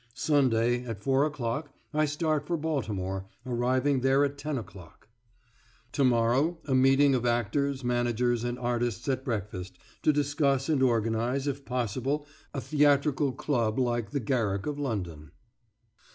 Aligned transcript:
Sunday, 0.15 0.83
at 0.85 1.03
four 1.03 1.27
o'clock, 1.27 1.75
I 1.93 2.05
start 2.05 2.47
for 2.47 2.57
Baltimore, 2.57 3.27
arriving 3.45 3.99
there 3.99 4.25
at 4.25 4.35
ten 4.35 4.57
o'clock.... 4.57 5.09
To 5.91 6.03
morrow, 6.03 6.57
a 6.65 6.73
meeting 6.73 7.13
of 7.13 7.23
actors, 7.23 7.83
managers, 7.83 8.43
and 8.43 8.57
artists 8.57 9.07
at 9.07 9.23
breakfast, 9.23 9.77
to 10.01 10.11
discuss 10.11 10.69
and 10.69 10.81
organise, 10.81 11.45
if 11.45 11.65
possible, 11.65 12.25
a 12.51 12.59
theatrical 12.61 13.31
club 13.31 13.77
like 13.77 14.09
the 14.09 14.19
Garrick 14.19 14.65
of 14.65 14.79
London.... 14.79 15.33